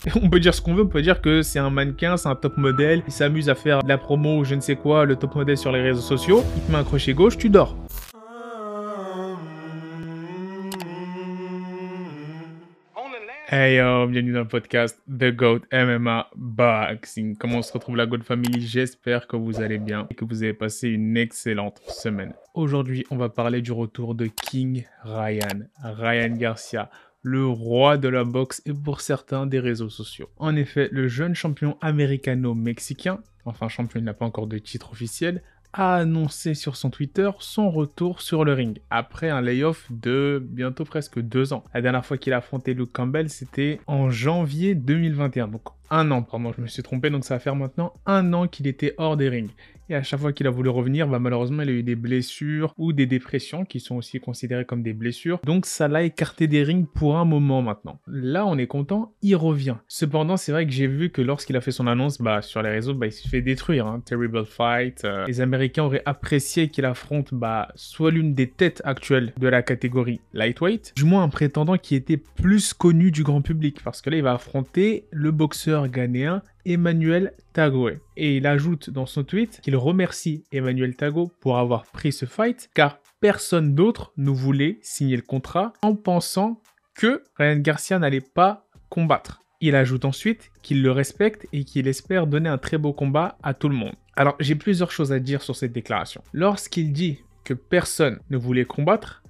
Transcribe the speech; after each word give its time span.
On 0.22 0.30
peut 0.30 0.40
dire 0.40 0.54
ce 0.54 0.62
qu'on 0.62 0.74
veut, 0.74 0.84
on 0.84 0.88
peut 0.88 1.02
dire 1.02 1.20
que 1.20 1.42
c'est 1.42 1.58
un 1.58 1.68
mannequin, 1.68 2.16
c'est 2.16 2.28
un 2.28 2.34
top 2.34 2.56
modèle, 2.56 3.02
il 3.06 3.12
s'amuse 3.12 3.50
à 3.50 3.54
faire 3.54 3.80
la 3.86 3.98
promo 3.98 4.38
ou 4.38 4.44
je 4.44 4.54
ne 4.54 4.60
sais 4.60 4.76
quoi, 4.76 5.04
le 5.04 5.16
top 5.16 5.34
modèle 5.34 5.58
sur 5.58 5.72
les 5.72 5.82
réseaux 5.82 6.00
sociaux, 6.00 6.42
il 6.56 6.62
te 6.62 6.72
met 6.72 6.78
un 6.78 6.84
crochet 6.84 7.12
gauche, 7.12 7.36
tu 7.36 7.50
dors. 7.50 7.76
Hey 13.52 13.78
yo, 13.78 14.06
bienvenue 14.06 14.32
dans 14.32 14.42
le 14.42 14.48
podcast 14.48 15.02
The 15.08 15.34
GOAT 15.34 15.62
MMA 15.72 16.30
Boxing. 16.36 17.36
Comment 17.36 17.56
on 17.56 17.62
se 17.62 17.72
retrouve 17.72 17.96
la 17.96 18.06
GOAT 18.06 18.22
Family? 18.22 18.60
J'espère 18.60 19.26
que 19.26 19.34
vous 19.34 19.60
allez 19.60 19.78
bien 19.78 20.06
et 20.08 20.14
que 20.14 20.24
vous 20.24 20.44
avez 20.44 20.54
passé 20.54 20.88
une 20.88 21.16
excellente 21.16 21.82
semaine. 21.88 22.32
Aujourd'hui, 22.54 23.04
on 23.10 23.16
va 23.16 23.28
parler 23.28 23.60
du 23.60 23.72
retour 23.72 24.14
de 24.14 24.26
King 24.26 24.84
Ryan, 25.02 25.66
Ryan 25.82 26.36
Garcia, 26.36 26.90
le 27.22 27.46
roi 27.46 27.98
de 27.98 28.08
la 28.08 28.24
boxe 28.24 28.62
et 28.66 28.72
pour 28.72 29.00
certains 29.00 29.46
des 29.46 29.60
réseaux 29.60 29.90
sociaux. 29.90 30.28
En 30.38 30.56
effet, 30.56 30.88
le 30.90 31.08
jeune 31.08 31.34
champion 31.34 31.76
américano-mexicain, 31.80 33.20
enfin 33.44 33.68
champion, 33.68 34.00
il 34.00 34.04
n'a 34.04 34.14
pas 34.14 34.24
encore 34.24 34.46
de 34.46 34.58
titre 34.58 34.92
officiel, 34.92 35.42
a 35.72 35.96
annoncé 35.96 36.54
sur 36.54 36.76
son 36.76 36.90
Twitter 36.90 37.30
son 37.38 37.70
retour 37.70 38.22
sur 38.22 38.44
le 38.44 38.52
ring 38.54 38.80
après 38.90 39.30
un 39.30 39.40
layoff 39.40 39.86
de 39.90 40.44
bientôt 40.44 40.84
presque 40.84 41.20
deux 41.20 41.52
ans. 41.52 41.64
La 41.74 41.80
dernière 41.80 42.04
fois 42.04 42.18
qu'il 42.18 42.32
a 42.32 42.38
affronté 42.38 42.74
Luke 42.74 42.92
Campbell, 42.92 43.28
c'était 43.28 43.80
en 43.86 44.10
janvier 44.10 44.74
2021, 44.74 45.48
donc 45.48 45.62
un 45.90 46.10
an, 46.10 46.22
pardon, 46.22 46.52
je 46.56 46.62
me 46.62 46.66
suis 46.66 46.82
trompé, 46.82 47.10
donc 47.10 47.24
ça 47.24 47.34
va 47.34 47.40
faire 47.40 47.56
maintenant 47.56 47.92
un 48.06 48.32
an 48.32 48.48
qu'il 48.48 48.66
était 48.66 48.94
hors 48.96 49.16
des 49.16 49.28
rings. 49.28 49.50
Et 49.90 49.96
à 49.96 50.04
chaque 50.04 50.20
fois 50.20 50.32
qu'il 50.32 50.46
a 50.46 50.50
voulu 50.50 50.68
revenir, 50.68 51.08
bah, 51.08 51.18
malheureusement, 51.18 51.62
il 51.62 51.68
a 51.68 51.72
eu 51.72 51.82
des 51.82 51.96
blessures 51.96 52.72
ou 52.78 52.92
des 52.92 53.06
dépressions 53.06 53.64
qui 53.64 53.80
sont 53.80 53.96
aussi 53.96 54.20
considérées 54.20 54.64
comme 54.64 54.84
des 54.84 54.92
blessures. 54.92 55.40
Donc 55.44 55.66
ça 55.66 55.88
l'a 55.88 56.04
écarté 56.04 56.46
des 56.46 56.62
rings 56.62 56.86
pour 56.86 57.18
un 57.18 57.24
moment 57.24 57.60
maintenant. 57.60 57.98
Là, 58.06 58.46
on 58.46 58.56
est 58.56 58.68
content, 58.68 59.12
il 59.20 59.34
revient. 59.34 59.74
Cependant, 59.88 60.36
c'est 60.36 60.52
vrai 60.52 60.64
que 60.64 60.70
j'ai 60.70 60.86
vu 60.86 61.10
que 61.10 61.20
lorsqu'il 61.20 61.56
a 61.56 61.60
fait 61.60 61.72
son 61.72 61.88
annonce 61.88 62.22
bah, 62.22 62.40
sur 62.40 62.62
les 62.62 62.70
réseaux, 62.70 62.94
bah, 62.94 63.06
il 63.06 63.12
se 63.12 63.26
fait 63.26 63.42
détruire. 63.42 63.88
Hein. 63.88 64.00
Terrible 64.04 64.46
fight. 64.46 65.04
Euh, 65.04 65.26
les 65.26 65.40
Américains 65.40 65.82
auraient 65.82 66.04
apprécié 66.06 66.68
qu'il 66.68 66.84
affronte 66.84 67.34
bah, 67.34 67.66
soit 67.74 68.12
l'une 68.12 68.32
des 68.32 68.48
têtes 68.48 68.82
actuelles 68.84 69.32
de 69.40 69.48
la 69.48 69.62
catégorie 69.62 70.20
lightweight, 70.34 70.92
du 70.94 71.02
moins 71.02 71.24
un 71.24 71.28
prétendant 71.28 71.76
qui 71.76 71.96
était 71.96 72.16
plus 72.16 72.74
connu 72.74 73.10
du 73.10 73.24
grand 73.24 73.42
public. 73.42 73.82
Parce 73.82 74.02
que 74.02 74.10
là, 74.10 74.18
il 74.18 74.22
va 74.22 74.34
affronter 74.34 75.06
le 75.10 75.32
boxeur 75.32 75.88
ghanéen 75.88 76.42
Emmanuel 76.66 77.32
Tagoe. 77.52 78.00
Et 78.16 78.36
il 78.36 78.46
ajoute 78.46 78.90
dans 78.90 79.06
son 79.06 79.24
tweet 79.24 79.60
qu'il 79.62 79.76
remercie 79.76 80.44
Emmanuel 80.52 80.96
Tago 80.96 81.30
pour 81.40 81.58
avoir 81.58 81.84
pris 81.86 82.12
ce 82.12 82.26
fight 82.26 82.70
car 82.74 82.98
personne 83.20 83.74
d'autre 83.74 84.12
ne 84.16 84.30
voulait 84.30 84.78
signer 84.82 85.16
le 85.16 85.22
contrat 85.22 85.72
en 85.82 85.94
pensant 85.94 86.60
que 86.94 87.22
Ryan 87.36 87.56
Garcia 87.56 87.98
n'allait 87.98 88.20
pas 88.20 88.66
combattre. 88.88 89.42
Il 89.60 89.74
ajoute 89.74 90.04
ensuite 90.04 90.50
qu'il 90.62 90.82
le 90.82 90.90
respecte 90.90 91.46
et 91.52 91.64
qu'il 91.64 91.86
espère 91.86 92.26
donner 92.26 92.48
un 92.48 92.58
très 92.58 92.78
beau 92.78 92.92
combat 92.92 93.36
à 93.42 93.52
tout 93.52 93.68
le 93.68 93.76
monde. 93.76 93.94
Alors 94.16 94.36
j'ai 94.40 94.54
plusieurs 94.54 94.90
choses 94.90 95.12
à 95.12 95.18
dire 95.18 95.42
sur 95.42 95.56
cette 95.56 95.72
déclaration. 95.72 96.22
Lorsqu'il 96.32 96.92
dit 96.92 97.18
que 97.44 97.54
personne 97.54 98.20
ne 98.30 98.36
voulait 98.36 98.64
combattre, 98.64 99.22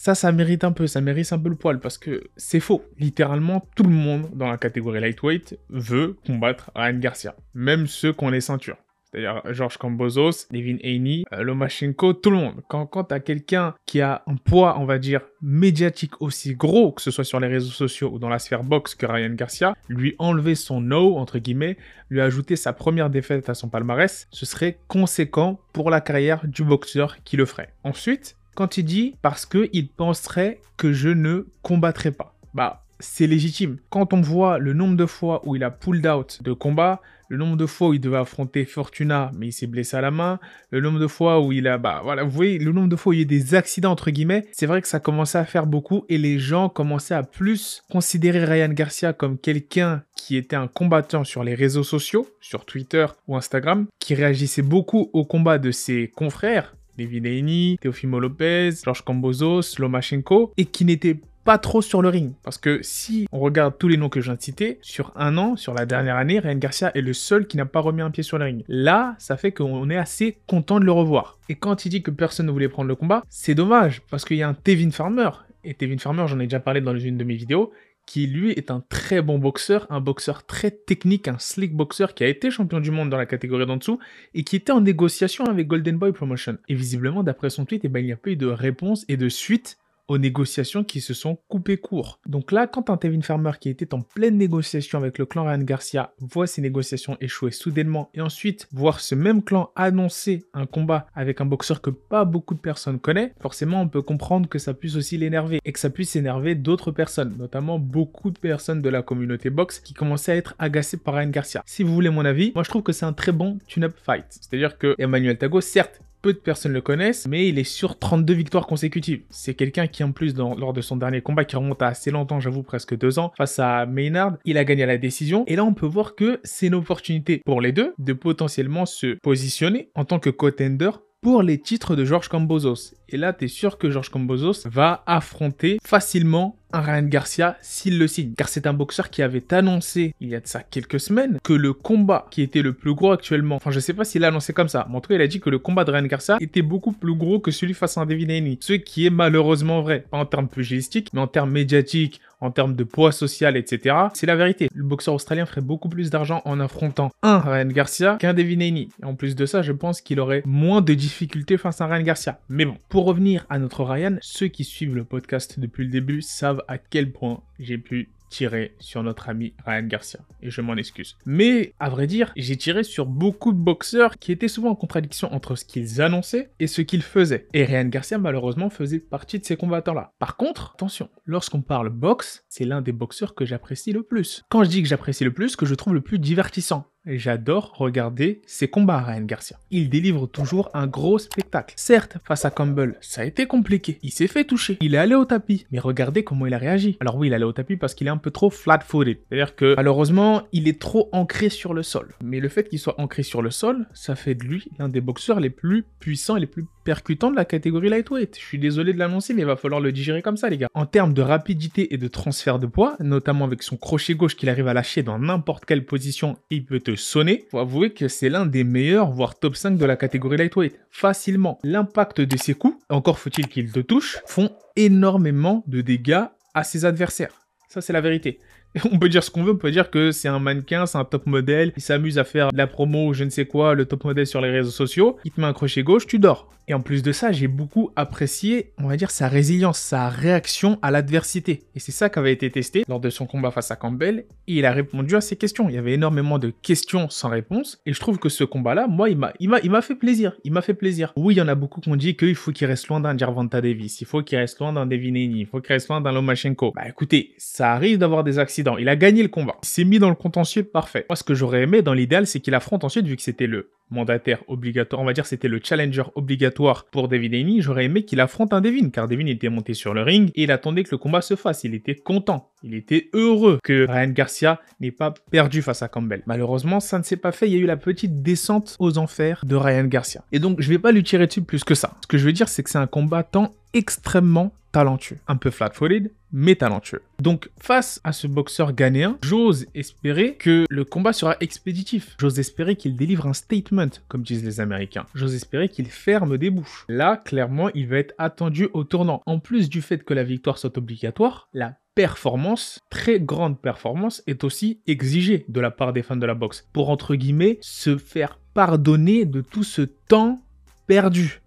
ça, 0.00 0.14
ça 0.14 0.30
mérite 0.30 0.62
un 0.62 0.70
peu, 0.70 0.86
ça 0.86 1.00
mérite 1.00 1.32
un 1.32 1.38
peu 1.38 1.48
le 1.48 1.56
poil 1.56 1.80
parce 1.80 1.98
que 1.98 2.22
c'est 2.36 2.60
faux. 2.60 2.84
Littéralement, 2.98 3.66
tout 3.74 3.82
le 3.82 3.90
monde 3.90 4.30
dans 4.32 4.48
la 4.48 4.56
catégorie 4.56 5.00
lightweight 5.00 5.58
veut 5.70 6.16
combattre 6.24 6.70
Ryan 6.76 6.98
Garcia, 6.98 7.34
même 7.52 7.88
ceux 7.88 8.12
qui 8.12 8.24
ont 8.24 8.30
les 8.30 8.40
ceintures. 8.40 8.76
C'est-à-dire 9.10 9.42
Georges 9.52 9.76
Cambozos, 9.78 10.46
Devin 10.52 10.76
Haney, 10.84 11.24
euh, 11.32 11.42
Lomachenko, 11.42 12.12
tout 12.12 12.30
le 12.30 12.36
monde. 12.36 12.62
Quand, 12.68 12.86
quand 12.86 13.04
tu 13.04 13.14
as 13.14 13.20
quelqu'un 13.20 13.74
qui 13.86 14.00
a 14.00 14.22
un 14.26 14.36
poids, 14.36 14.78
on 14.78 14.84
va 14.84 14.98
dire, 14.98 15.22
médiatique 15.42 16.20
aussi 16.20 16.54
gros, 16.54 16.92
que 16.92 17.02
ce 17.02 17.10
soit 17.10 17.24
sur 17.24 17.40
les 17.40 17.48
réseaux 17.48 17.72
sociaux 17.72 18.10
ou 18.12 18.18
dans 18.18 18.28
la 18.28 18.38
sphère 18.38 18.62
boxe 18.62 18.94
que 18.94 19.06
Ryan 19.06 19.34
Garcia, 19.34 19.74
lui 19.88 20.14
enlever 20.18 20.54
son 20.54 20.80
no, 20.80 21.16
entre 21.16 21.38
guillemets, 21.38 21.76
lui 22.10 22.20
ajouter 22.20 22.54
sa 22.54 22.72
première 22.72 23.10
défaite 23.10 23.48
à 23.48 23.54
son 23.54 23.68
palmarès, 23.68 24.28
ce 24.30 24.46
serait 24.46 24.78
conséquent 24.86 25.58
pour 25.72 25.90
la 25.90 26.00
carrière 26.00 26.46
du 26.46 26.62
boxeur 26.62 27.16
qui 27.24 27.36
le 27.36 27.46
ferait. 27.46 27.72
Ensuite, 27.84 28.37
quand 28.58 28.76
il 28.76 28.82
dit 28.82 29.14
parce 29.22 29.46
qu'il 29.46 29.88
penserait 29.88 30.60
que 30.76 30.92
je 30.92 31.10
ne 31.10 31.46
combattrai 31.62 32.10
pas. 32.10 32.34
Bah, 32.54 32.82
c'est 32.98 33.28
légitime. 33.28 33.76
Quand 33.88 34.12
on 34.12 34.20
voit 34.20 34.58
le 34.58 34.72
nombre 34.72 34.96
de 34.96 35.06
fois 35.06 35.42
où 35.46 35.54
il 35.54 35.62
a 35.62 35.70
pulled 35.70 36.04
out 36.08 36.42
de 36.42 36.52
combat, 36.52 37.00
le 37.28 37.36
nombre 37.36 37.56
de 37.56 37.66
fois 37.66 37.90
où 37.90 37.94
il 37.94 38.00
devait 38.00 38.16
affronter 38.16 38.64
Fortuna, 38.64 39.30
mais 39.36 39.46
il 39.46 39.52
s'est 39.52 39.68
blessé 39.68 39.96
à 39.96 40.00
la 40.00 40.10
main, 40.10 40.40
le 40.72 40.80
nombre 40.80 40.98
de 40.98 41.06
fois 41.06 41.40
où 41.40 41.52
il 41.52 41.68
a, 41.68 41.78
bah 41.78 42.00
voilà, 42.02 42.24
vous 42.24 42.32
voyez, 42.32 42.58
le 42.58 42.72
nombre 42.72 42.88
de 42.88 42.96
fois 42.96 43.10
où 43.10 43.12
il 43.12 43.20
y 43.20 43.22
a 43.22 43.26
des 43.26 43.54
accidents 43.54 43.92
entre 43.92 44.10
guillemets, 44.10 44.48
c'est 44.50 44.66
vrai 44.66 44.82
que 44.82 44.88
ça 44.88 44.98
commençait 44.98 45.38
à 45.38 45.44
faire 45.44 45.66
beaucoup 45.66 46.04
et 46.08 46.18
les 46.18 46.40
gens 46.40 46.68
commençaient 46.68 47.14
à 47.14 47.22
plus 47.22 47.84
considérer 47.92 48.44
Ryan 48.44 48.70
Garcia 48.70 49.12
comme 49.12 49.38
quelqu'un 49.38 50.02
qui 50.16 50.36
était 50.36 50.56
un 50.56 50.66
combattant 50.66 51.22
sur 51.22 51.44
les 51.44 51.54
réseaux 51.54 51.84
sociaux, 51.84 52.26
sur 52.40 52.64
Twitter 52.64 53.06
ou 53.28 53.36
Instagram, 53.36 53.86
qui 54.00 54.16
réagissait 54.16 54.62
beaucoup 54.62 55.10
au 55.12 55.24
combat 55.24 55.58
de 55.58 55.70
ses 55.70 56.08
confrères, 56.08 56.74
David 56.98 57.78
Teofimo 57.80 58.18
Lopez, 58.18 58.70
Georges 58.84 59.02
Cambozos, 59.02 59.78
Lomachenko, 59.78 60.52
et 60.56 60.64
qui 60.64 60.84
n'étaient 60.84 61.20
pas 61.44 61.56
trop 61.56 61.80
sur 61.80 62.02
le 62.02 62.10
ring. 62.10 62.32
Parce 62.42 62.58
que 62.58 62.80
si 62.82 63.26
on 63.32 63.38
regarde 63.38 63.78
tous 63.78 63.88
les 63.88 63.96
noms 63.96 64.08
que 64.10 64.20
je 64.20 64.26
viens 64.26 64.34
de 64.34 64.42
citer, 64.42 64.78
sur 64.82 65.12
un 65.16 65.38
an, 65.38 65.56
sur 65.56 65.72
la 65.72 65.86
dernière 65.86 66.16
année, 66.16 66.40
Ryan 66.40 66.56
Garcia 66.56 66.90
est 66.94 67.00
le 67.00 67.14
seul 67.14 67.46
qui 67.46 67.56
n'a 67.56 67.64
pas 67.64 67.80
remis 67.80 68.02
un 68.02 68.10
pied 68.10 68.22
sur 68.22 68.36
le 68.36 68.44
ring. 68.44 68.64
Là, 68.68 69.14
ça 69.18 69.36
fait 69.36 69.52
qu'on 69.52 69.88
est 69.88 69.96
assez 69.96 70.36
content 70.46 70.78
de 70.78 70.84
le 70.84 70.92
revoir. 70.92 71.38
Et 71.48 71.54
quand 71.54 71.86
il 71.86 71.88
dit 71.88 72.02
que 72.02 72.10
personne 72.10 72.46
ne 72.46 72.50
voulait 72.50 72.68
prendre 72.68 72.88
le 72.88 72.96
combat, 72.96 73.22
c'est 73.30 73.54
dommage, 73.54 74.02
parce 74.10 74.24
qu'il 74.26 74.36
y 74.36 74.42
a 74.42 74.48
un 74.48 74.54
Tevin 74.54 74.90
Farmer. 74.90 75.30
Et 75.64 75.74
Tevin 75.74 75.98
Farmer, 75.98 76.24
j'en 76.26 76.38
ai 76.40 76.44
déjà 76.44 76.60
parlé 76.60 76.80
dans 76.80 76.96
une 76.96 77.16
de 77.16 77.24
mes 77.24 77.34
vidéos, 77.34 77.72
qui 78.08 78.26
lui 78.26 78.52
est 78.52 78.70
un 78.70 78.82
très 78.88 79.20
bon 79.20 79.38
boxeur, 79.38 79.86
un 79.90 80.00
boxeur 80.00 80.46
très 80.46 80.70
technique, 80.70 81.28
un 81.28 81.38
slick 81.38 81.76
boxeur 81.76 82.14
qui 82.14 82.24
a 82.24 82.26
été 82.26 82.50
champion 82.50 82.80
du 82.80 82.90
monde 82.90 83.10
dans 83.10 83.18
la 83.18 83.26
catégorie 83.26 83.66
d'en 83.66 83.76
dessous 83.76 83.98
et 84.32 84.44
qui 84.44 84.56
était 84.56 84.72
en 84.72 84.80
négociation 84.80 85.44
avec 85.44 85.66
Golden 85.66 85.98
Boy 85.98 86.12
Promotion. 86.12 86.56
Et 86.70 86.74
visiblement, 86.74 87.22
d'après 87.22 87.50
son 87.50 87.66
tweet, 87.66 87.84
eh 87.84 87.88
ben, 87.88 88.00
il 88.00 88.06
n'y 88.06 88.12
a 88.12 88.16
pas 88.16 88.30
eu 88.30 88.36
de 88.36 88.46
réponse 88.46 89.04
et 89.08 89.18
de 89.18 89.28
suite 89.28 89.76
aux 90.08 90.18
négociations 90.18 90.84
qui 90.84 91.00
se 91.00 91.14
sont 91.14 91.38
coupées 91.48 91.76
court. 91.76 92.18
Donc 92.26 92.50
là, 92.50 92.66
quand 92.66 92.90
un 92.90 92.96
Tevin 92.96 93.20
Farmer 93.20 93.52
qui 93.60 93.68
était 93.68 93.94
en 93.94 94.00
pleine 94.00 94.36
négociation 94.36 94.98
avec 94.98 95.18
le 95.18 95.26
clan 95.26 95.44
Ryan 95.44 95.58
Garcia 95.58 96.12
voit 96.18 96.46
ces 96.46 96.62
négociations 96.62 97.16
échouer 97.20 97.50
soudainement 97.50 98.10
et 98.14 98.20
ensuite 98.20 98.66
voir 98.72 99.00
ce 99.00 99.14
même 99.14 99.42
clan 99.42 99.70
annoncer 99.76 100.46
un 100.54 100.66
combat 100.66 101.06
avec 101.14 101.40
un 101.40 101.44
boxeur 101.44 101.80
que 101.80 101.90
pas 101.90 102.24
beaucoup 102.24 102.54
de 102.54 102.60
personnes 102.60 102.98
connaissent, 102.98 103.32
forcément 103.40 103.82
on 103.82 103.88
peut 103.88 104.02
comprendre 104.02 104.48
que 104.48 104.58
ça 104.58 104.74
puisse 104.74 104.96
aussi 104.96 105.18
l'énerver 105.18 105.60
et 105.64 105.72
que 105.72 105.78
ça 105.78 105.90
puisse 105.90 106.16
énerver 106.16 106.54
d'autres 106.54 106.90
personnes, 106.90 107.36
notamment 107.38 107.78
beaucoup 107.78 108.30
de 108.30 108.38
personnes 108.38 108.82
de 108.82 108.88
la 108.88 109.02
communauté 109.02 109.50
boxe 109.50 109.78
qui 109.80 109.94
commençaient 109.94 110.32
à 110.32 110.36
être 110.36 110.54
agacées 110.58 110.96
par 110.96 111.14
Ryan 111.14 111.30
Garcia. 111.30 111.62
Si 111.66 111.82
vous 111.82 111.94
voulez 111.94 112.10
mon 112.10 112.24
avis, 112.24 112.52
moi 112.54 112.64
je 112.64 112.70
trouve 112.70 112.82
que 112.82 112.92
c'est 112.92 113.06
un 113.06 113.12
très 113.12 113.32
bon 113.32 113.58
tune-up 113.66 113.94
fight. 114.04 114.24
C'est-à-dire 114.30 114.78
que 114.78 114.94
Emmanuel 114.98 115.36
Tago, 115.36 115.60
certes, 115.60 116.00
peu 116.22 116.32
de 116.32 116.38
personnes 116.38 116.72
le 116.72 116.80
connaissent, 116.80 117.26
mais 117.26 117.48
il 117.48 117.58
est 117.58 117.64
sur 117.64 117.98
32 117.98 118.34
victoires 118.34 118.66
consécutives. 118.66 119.22
C'est 119.30 119.54
quelqu'un 119.54 119.86
qui, 119.86 120.02
en 120.04 120.12
plus, 120.12 120.36
lors 120.36 120.72
de 120.72 120.80
son 120.80 120.96
dernier 120.96 121.20
combat, 121.20 121.44
qui 121.44 121.56
remonte 121.56 121.82
à 121.82 121.88
assez 121.88 122.10
longtemps, 122.10 122.40
j'avoue 122.40 122.62
presque 122.62 122.96
deux 122.96 123.18
ans, 123.18 123.32
face 123.36 123.58
à 123.58 123.86
Maynard, 123.86 124.36
il 124.44 124.58
a 124.58 124.64
gagné 124.64 124.82
à 124.82 124.86
la 124.86 124.98
décision. 124.98 125.44
Et 125.46 125.56
là, 125.56 125.64
on 125.64 125.74
peut 125.74 125.86
voir 125.86 126.14
que 126.14 126.40
c'est 126.44 126.66
une 126.66 126.74
opportunité 126.74 127.40
pour 127.44 127.60
les 127.60 127.72
deux 127.72 127.94
de 127.98 128.12
potentiellement 128.12 128.86
se 128.86 129.18
positionner 129.22 129.90
en 129.94 130.04
tant 130.04 130.18
que 130.18 130.30
contender 130.30 130.90
pour 131.20 131.42
les 131.42 131.58
titres 131.58 131.96
de 131.96 132.04
Georges 132.04 132.28
Cambozos. 132.28 132.94
Et 133.08 133.16
là, 133.16 133.32
tu 133.32 133.48
sûr 133.48 133.78
que 133.78 133.90
Georges 133.90 134.10
Cambozos 134.10 134.66
va 134.66 135.02
affronter 135.06 135.78
facilement 135.84 136.56
un 136.72 136.80
Ryan 136.80 137.02
Garcia 137.02 137.56
s'il 137.62 137.98
le 137.98 138.06
signe. 138.06 138.34
Car 138.36 138.48
c'est 138.48 138.66
un 138.66 138.74
boxeur 138.74 139.10
qui 139.10 139.22
avait 139.22 139.52
annoncé, 139.52 140.14
il 140.20 140.28
y 140.28 140.34
a 140.34 140.40
de 140.40 140.46
ça 140.46 140.62
quelques 140.62 141.00
semaines, 141.00 141.38
que 141.42 141.54
le 141.54 141.72
combat 141.72 142.26
qui 142.30 142.42
était 142.42 142.62
le 142.62 142.74
plus 142.74 142.94
gros 142.94 143.12
actuellement, 143.12 143.56
enfin 143.56 143.70
je 143.70 143.80
sais 143.80 143.94
pas 143.94 144.04
s'il 144.04 144.24
a 144.24 144.28
annoncé 144.28 144.52
comme 144.52 144.68
ça, 144.68 144.86
mais 144.90 144.96
en 144.96 145.00
tout 145.00 145.08
cas 145.08 145.14
il 145.14 145.22
a 145.22 145.26
dit 145.26 145.40
que 145.40 145.50
le 145.50 145.58
combat 145.58 145.84
de 145.84 145.90
Ryan 145.90 146.04
Garcia 146.04 146.36
était 146.40 146.62
beaucoup 146.62 146.92
plus 146.92 147.14
gros 147.14 147.40
que 147.40 147.50
celui 147.50 147.74
face 147.74 147.96
à 147.96 148.02
Haney. 148.02 148.58
Ce 148.60 148.74
qui 148.74 149.06
est 149.06 149.10
malheureusement 149.10 149.80
vrai. 149.80 150.04
Pas 150.10 150.18
en 150.18 150.26
termes 150.26 150.48
pugilistiques, 150.48 151.10
mais 151.14 151.20
en 151.20 151.26
termes 151.26 151.50
médiatiques, 151.50 152.20
en 152.40 152.50
termes 152.50 152.74
de 152.74 152.84
poids 152.84 153.12
social, 153.12 153.56
etc. 153.56 153.96
C'est 154.14 154.26
la 154.26 154.36
vérité. 154.36 154.68
Le 154.74 154.84
boxeur 154.84 155.14
australien 155.14 155.46
ferait 155.46 155.60
beaucoup 155.60 155.88
plus 155.88 156.10
d'argent 156.10 156.42
en 156.44 156.60
affrontant 156.60 157.10
un 157.22 157.38
Ryan 157.38 157.66
Garcia 157.66 158.16
qu'un 158.16 158.34
Devin 158.34 158.60
Haney. 158.60 158.88
Et 159.02 159.04
en 159.04 159.14
plus 159.14 159.34
de 159.34 159.46
ça, 159.46 159.62
je 159.62 159.72
pense 159.72 160.00
qu'il 160.00 160.20
aurait 160.20 160.42
moins 160.44 160.80
de 160.80 160.94
difficultés 160.94 161.58
face 161.58 161.80
à 161.80 161.84
un 161.84 161.88
Ryan 161.88 162.02
Garcia. 162.02 162.40
Mais 162.48 162.64
bon, 162.64 162.76
pour 162.88 163.04
revenir 163.04 163.46
à 163.50 163.58
notre 163.58 163.84
Ryan, 163.84 164.16
ceux 164.20 164.48
qui 164.48 164.64
suivent 164.64 164.94
le 164.94 165.04
podcast 165.04 165.58
depuis 165.58 165.84
le 165.84 165.90
début 165.90 166.22
savent 166.22 166.62
à 166.68 166.78
quel 166.78 167.12
point 167.12 167.40
j'ai 167.58 167.78
pu 167.78 168.08
tirer 168.28 168.74
sur 168.78 169.02
notre 169.02 169.28
ami 169.28 169.54
Ryan 169.66 169.84
Garcia. 169.84 170.20
Et 170.42 170.50
je 170.50 170.60
m'en 170.60 170.76
excuse. 170.76 171.16
Mais, 171.26 171.74
à 171.78 171.88
vrai 171.88 172.06
dire, 172.06 172.32
j'ai 172.36 172.56
tiré 172.56 172.82
sur 172.82 173.06
beaucoup 173.06 173.52
de 173.52 173.58
boxeurs 173.58 174.18
qui 174.18 174.32
étaient 174.32 174.48
souvent 174.48 174.70
en 174.70 174.74
contradiction 174.74 175.32
entre 175.32 175.56
ce 175.56 175.64
qu'ils 175.64 176.00
annonçaient 176.00 176.50
et 176.60 176.66
ce 176.66 176.82
qu'ils 176.82 177.02
faisaient. 177.02 177.46
Et 177.54 177.64
Ryan 177.64 177.86
Garcia, 177.86 178.18
malheureusement, 178.18 178.70
faisait 178.70 179.00
partie 179.00 179.38
de 179.38 179.44
ces 179.44 179.56
combattants-là. 179.56 180.12
Par 180.18 180.36
contre, 180.36 180.72
attention, 180.74 181.08
lorsqu'on 181.24 181.62
parle 181.62 181.90
boxe, 181.90 182.44
c'est 182.48 182.64
l'un 182.64 182.82
des 182.82 182.92
boxeurs 182.92 183.34
que 183.34 183.44
j'apprécie 183.44 183.92
le 183.92 184.02
plus. 184.02 184.44
Quand 184.48 184.64
je 184.64 184.70
dis 184.70 184.82
que 184.82 184.88
j'apprécie 184.88 185.24
le 185.24 185.32
plus, 185.32 185.56
que 185.56 185.66
je 185.66 185.74
trouve 185.74 185.94
le 185.94 186.00
plus 186.00 186.18
divertissant. 186.18 186.86
J'adore 187.16 187.72
regarder 187.76 188.42
ses 188.46 188.68
combats, 188.68 189.02
Ryan 189.02 189.22
Garcia. 189.22 189.58
Il 189.70 189.88
délivre 189.88 190.26
toujours 190.26 190.70
un 190.74 190.86
gros 190.86 191.18
spectacle. 191.18 191.74
Certes, 191.76 192.18
face 192.24 192.44
à 192.44 192.50
Campbell, 192.50 192.96
ça 193.00 193.22
a 193.22 193.24
été 193.24 193.46
compliqué. 193.46 193.98
Il 194.02 194.10
s'est 194.10 194.26
fait 194.26 194.44
toucher. 194.44 194.76
Il 194.80 194.94
est 194.94 194.98
allé 194.98 195.14
au 195.14 195.24
tapis. 195.24 195.66
Mais 195.70 195.78
regardez 195.78 196.24
comment 196.24 196.46
il 196.46 196.54
a 196.54 196.58
réagi. 196.58 196.96
Alors 197.00 197.16
oui, 197.16 197.28
il 197.28 197.32
est 197.32 197.36
allé 197.36 197.44
au 197.44 197.52
tapis 197.52 197.76
parce 197.76 197.94
qu'il 197.94 198.06
est 198.06 198.10
un 198.10 198.16
peu 198.16 198.30
trop 198.30 198.50
flat-footed. 198.50 199.18
C'est-à-dire 199.28 199.56
que 199.56 199.74
malheureusement, 199.76 200.42
il 200.52 200.68
est 200.68 200.80
trop 200.80 201.08
ancré 201.12 201.48
sur 201.48 201.74
le 201.74 201.82
sol. 201.82 202.14
Mais 202.22 202.40
le 202.40 202.48
fait 202.48 202.68
qu'il 202.68 202.78
soit 202.78 203.00
ancré 203.00 203.22
sur 203.22 203.42
le 203.42 203.50
sol, 203.50 203.86
ça 203.94 204.14
fait 204.14 204.34
de 204.34 204.44
lui 204.44 204.68
l'un 204.78 204.88
des 204.88 205.00
boxeurs 205.00 205.40
les 205.40 205.50
plus 205.50 205.84
puissants 206.00 206.36
et 206.36 206.40
les 206.40 206.46
plus 206.46 206.66
percutants 206.88 207.30
de 207.30 207.36
la 207.36 207.44
catégorie 207.44 207.90
lightweight. 207.90 208.34
Je 208.40 208.42
suis 208.42 208.58
désolé 208.58 208.94
de 208.94 208.98
l'annoncer, 208.98 209.34
mais 209.34 209.42
il 209.42 209.44
va 209.44 209.56
falloir 209.56 209.78
le 209.78 209.92
digérer 209.92 210.22
comme 210.22 210.38
ça, 210.38 210.48
les 210.48 210.56
gars. 210.56 210.70
En 210.72 210.86
termes 210.86 211.12
de 211.12 211.20
rapidité 211.20 211.92
et 211.92 211.98
de 211.98 212.08
transfert 212.08 212.58
de 212.58 212.66
poids, 212.66 212.96
notamment 212.98 213.44
avec 213.44 213.62
son 213.62 213.76
crochet 213.76 214.14
gauche 214.14 214.36
qu'il 214.36 214.48
arrive 214.48 214.68
à 214.68 214.72
lâcher 214.72 215.02
dans 215.02 215.18
n'importe 215.18 215.66
quelle 215.66 215.84
position, 215.84 216.38
il 216.48 216.64
peut 216.64 216.80
te 216.80 216.96
sonner. 216.96 217.44
Faut 217.50 217.58
avouer 217.58 217.90
que 217.90 218.08
c'est 218.08 218.30
l'un 218.30 218.46
des 218.46 218.64
meilleurs, 218.64 219.10
voire 219.10 219.38
top 219.38 219.54
5 219.54 219.76
de 219.76 219.84
la 219.84 219.96
catégorie 219.96 220.38
lightweight. 220.38 220.80
Facilement. 220.90 221.58
L'impact 221.62 222.22
de 222.22 222.38
ses 222.38 222.54
coups, 222.54 222.82
encore 222.88 223.18
faut-il 223.18 223.48
qu'il 223.48 223.70
te 223.70 223.80
touche, 223.80 224.20
font 224.24 224.50
énormément 224.74 225.64
de 225.66 225.82
dégâts 225.82 226.24
à 226.54 226.64
ses 226.64 226.86
adversaires. 226.86 227.42
Ça, 227.68 227.82
c'est 227.82 227.92
la 227.92 228.00
vérité. 228.00 228.38
On 228.92 228.98
peut 228.98 229.08
dire 229.08 229.22
ce 229.22 229.30
qu'on 229.30 229.44
veut, 229.44 229.52
on 229.52 229.56
peut 229.56 229.70
dire 229.70 229.90
que 229.90 230.12
c'est 230.12 230.28
un 230.28 230.38
mannequin, 230.38 230.86
c'est 230.86 230.98
un 230.98 231.04
top 231.04 231.26
modèle, 231.26 231.72
il 231.76 231.82
s'amuse 231.82 232.18
à 232.18 232.24
faire 232.24 232.52
de 232.52 232.56
la 232.56 232.66
promo 232.66 233.08
ou 233.08 233.14
je 233.14 233.24
ne 233.24 233.30
sais 233.30 233.46
quoi, 233.46 233.74
le 233.74 233.84
top 233.86 234.04
modèle 234.04 234.26
sur 234.26 234.40
les 234.40 234.50
réseaux 234.50 234.70
sociaux, 234.70 235.18
il 235.24 235.30
te 235.30 235.40
met 235.40 235.46
un 235.46 235.52
crochet 235.52 235.82
gauche, 235.82 236.06
tu 236.06 236.18
dors. 236.18 236.50
Et 236.70 236.74
en 236.74 236.80
plus 236.80 237.02
de 237.02 237.12
ça, 237.12 237.32
j'ai 237.32 237.48
beaucoup 237.48 237.92
apprécié, 237.96 238.72
on 238.76 238.88
va 238.88 238.98
dire, 238.98 239.10
sa 239.10 239.26
résilience, 239.26 239.78
sa 239.78 240.10
réaction 240.10 240.78
à 240.82 240.90
l'adversité. 240.90 241.62
Et 241.74 241.80
c'est 241.80 241.92
ça 241.92 242.10
qui 242.10 242.18
avait 242.18 242.32
été 242.32 242.50
testé 242.50 242.84
lors 242.86 243.00
de 243.00 243.08
son 243.08 243.24
combat 243.24 243.50
face 243.50 243.70
à 243.70 243.76
Campbell, 243.76 244.26
et 244.46 244.58
il 244.58 244.66
a 244.66 244.72
répondu 244.72 245.16
à 245.16 245.22
ces 245.22 245.36
questions. 245.36 245.70
Il 245.70 245.74
y 245.74 245.78
avait 245.78 245.94
énormément 245.94 246.38
de 246.38 246.50
questions 246.50 247.08
sans 247.08 247.30
réponse, 247.30 247.80
et 247.86 247.94
je 247.94 248.00
trouve 248.00 248.18
que 248.18 248.28
ce 248.28 248.44
combat-là, 248.44 248.86
moi, 248.86 249.08
il 249.08 249.16
m'a, 249.16 249.32
il 249.40 249.48
m'a, 249.48 249.60
il 249.60 249.70
m'a 249.70 249.80
fait 249.80 249.94
plaisir. 249.94 250.34
Il 250.44 250.52
m'a 250.52 250.60
fait 250.60 250.74
plaisir. 250.74 251.14
Oui, 251.16 251.34
il 251.34 251.38
y 251.38 251.40
en 251.40 251.48
a 251.48 251.54
beaucoup 251.54 251.80
qui 251.80 251.88
ont 251.88 251.96
dit 251.96 252.16
qu'il 252.16 252.34
faut 252.34 252.52
qu'il 252.52 252.66
reste 252.66 252.88
loin 252.88 253.00
d'un 253.00 253.16
Gervonta 253.16 253.62
Davis, 253.62 254.02
il 254.02 254.06
faut 254.06 254.22
qu'il 254.22 254.36
reste 254.36 254.58
loin 254.58 254.74
d'un 254.74 254.84
Devin 254.84 255.14
il 255.14 255.46
faut 255.46 255.62
qu'il 255.62 255.72
reste 255.72 255.88
loin 255.88 256.02
d'un 256.02 256.12
Lomachenko. 256.12 256.72
Bah 256.76 256.86
écoutez, 256.86 257.32
ça 257.38 257.72
arrive 257.72 257.96
d'avoir 257.96 258.24
des 258.24 258.38
accidents. 258.38 258.67
Il 258.78 258.88
a 258.88 258.96
gagné 258.96 259.22
le 259.22 259.28
combat. 259.28 259.56
Il 259.62 259.68
s'est 259.68 259.84
mis 259.84 259.98
dans 259.98 260.08
le 260.08 260.14
contentieux 260.14 260.64
parfait. 260.64 261.06
Moi, 261.08 261.16
ce 261.16 261.24
que 261.24 261.34
j'aurais 261.34 261.62
aimé 261.62 261.80
dans 261.82 261.94
l'idéal, 261.94 262.26
c'est 262.26 262.40
qu'il 262.40 262.54
affronte 262.54 262.84
ensuite, 262.84 263.06
vu 263.06 263.16
que 263.16 263.22
c'était 263.22 263.46
le 263.46 263.70
mandataire 263.90 264.42
obligatoire, 264.48 265.00
on 265.00 265.04
va 265.04 265.12
dire 265.12 265.26
c'était 265.26 265.48
le 265.48 265.60
challenger 265.62 266.02
obligatoire 266.14 266.84
pour 266.86 267.08
David 267.08 267.34
Haney, 267.34 267.60
j'aurais 267.60 267.86
aimé 267.86 268.04
qu'il 268.04 268.20
affronte 268.20 268.52
un 268.52 268.60
Devin, 268.60 268.90
car 268.90 269.08
Devin 269.08 269.26
était 269.26 269.48
monté 269.48 269.74
sur 269.74 269.94
le 269.94 270.02
ring 270.02 270.30
et 270.34 270.42
il 270.42 270.52
attendait 270.52 270.84
que 270.84 270.90
le 270.90 270.98
combat 270.98 271.20
se 271.20 271.36
fasse. 271.36 271.64
Il 271.64 271.74
était 271.74 271.94
content, 271.94 272.50
il 272.62 272.74
était 272.74 273.08
heureux 273.12 273.58
que 273.62 273.86
Ryan 273.88 274.10
Garcia 274.10 274.60
n'ait 274.80 274.90
pas 274.90 275.14
perdu 275.30 275.62
face 275.62 275.82
à 275.82 275.88
Campbell. 275.88 276.22
Malheureusement, 276.26 276.80
ça 276.80 276.98
ne 276.98 277.02
s'est 277.02 277.16
pas 277.16 277.32
fait, 277.32 277.48
il 277.48 277.54
y 277.54 277.56
a 277.56 277.60
eu 277.60 277.66
la 277.66 277.76
petite 277.76 278.22
descente 278.22 278.76
aux 278.78 278.98
enfers 278.98 279.44
de 279.44 279.56
Ryan 279.56 279.84
Garcia. 279.84 280.22
Et 280.32 280.38
donc, 280.38 280.60
je 280.60 280.68
vais 280.68 280.78
pas 280.78 280.92
lui 280.92 281.02
tirer 281.02 281.26
dessus 281.26 281.42
plus 281.42 281.64
que 281.64 281.74
ça. 281.74 281.96
Ce 282.02 282.06
que 282.06 282.18
je 282.18 282.24
veux 282.24 282.32
dire, 282.32 282.48
c'est 282.48 282.62
que 282.62 282.70
c'est 282.70 282.78
un 282.78 282.86
combattant 282.86 283.54
extrêmement 283.74 284.52
talentueux. 284.78 285.18
Un 285.26 285.36
peu 285.36 285.50
flat-footed, 285.50 286.12
mais 286.30 286.54
talentueux. 286.54 287.02
Donc, 287.20 287.50
face 287.58 288.00
à 288.04 288.12
ce 288.12 288.28
boxeur 288.28 288.72
ghanéen, 288.72 289.18
j'ose 289.24 289.66
espérer 289.74 290.36
que 290.36 290.66
le 290.70 290.84
combat 290.84 291.12
sera 291.12 291.36
expéditif. 291.40 292.14
J'ose 292.20 292.38
espérer 292.38 292.76
qu'il 292.76 292.94
délivre 292.94 293.26
un 293.26 293.32
statement, 293.32 293.90
comme 294.06 294.22
disent 294.22 294.44
les 294.44 294.60
Américains. 294.60 295.06
J'ose 295.16 295.34
espérer 295.34 295.68
qu'il 295.68 295.86
ferme 295.86 296.38
des 296.38 296.50
bouches. 296.50 296.84
Là, 296.88 297.16
clairement, 297.16 297.70
il 297.70 297.88
va 297.88 297.98
être 297.98 298.14
attendu 298.18 298.68
au 298.72 298.84
tournant. 298.84 299.20
En 299.26 299.40
plus 299.40 299.68
du 299.68 299.82
fait 299.82 300.04
que 300.04 300.14
la 300.14 300.22
victoire 300.22 300.58
soit 300.58 300.78
obligatoire, 300.78 301.48
la 301.52 301.74
performance, 301.96 302.78
très 302.88 303.18
grande 303.18 303.60
performance, 303.60 304.22
est 304.28 304.44
aussi 304.44 304.80
exigée 304.86 305.44
de 305.48 305.60
la 305.60 305.72
part 305.72 305.92
des 305.92 306.04
fans 306.04 306.14
de 306.14 306.26
la 306.26 306.34
boxe. 306.34 306.68
Pour, 306.72 306.90
entre 306.90 307.16
guillemets, 307.16 307.58
se 307.62 307.98
faire 307.98 308.38
pardonner 308.54 309.24
de 309.24 309.40
tout 309.40 309.64
ce 309.64 309.82
temps 309.82 310.40
perdu. 310.86 311.40